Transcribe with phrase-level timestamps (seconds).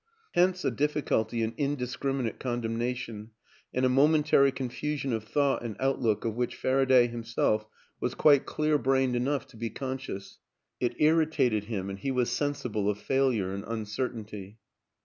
[0.33, 3.29] Hence a dif ficulty in indiscriminate condemnation
[3.71, 7.67] and a mo mentary confusion of thought and outlook of which Faraday himself
[7.99, 10.39] was quite clear brained WILLIAM AN ENGLISHMAN 213 enough to be conscious;
[10.79, 14.57] It irritated him and he was sensible of failure and uncertainty.